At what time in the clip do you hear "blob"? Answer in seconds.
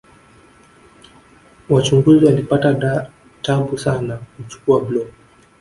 4.79-5.07